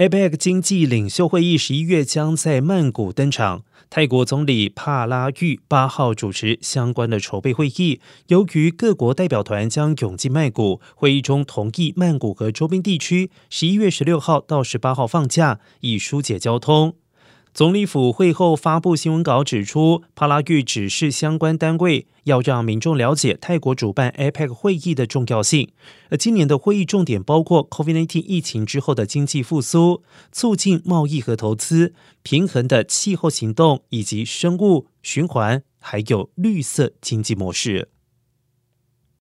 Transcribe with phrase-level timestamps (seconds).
[0.00, 3.64] APEC 经济领袖会议十一月将在曼谷登场。
[3.90, 8.00] 泰国总理帕拉育八号主持相关的筹备会议。
[8.28, 16.94] 由于各国代表团将涌进曼谷，会议中同意曼谷和周边地区十一月十六号到十八号放假，以疏解交通。
[17.52, 25.68] 总理府会后发布新闻稿指出，帕拉育指示相关单位要让民众了解泰国主办 APEC 会议的重要性。
[26.10, 31.92] 而今年的会议重点包括 COVID-19 疫情之后的经济复苏、促进贸易和投资、
[32.22, 37.88] 平衡的气候行动以及生物循环，还有绿色经济模式。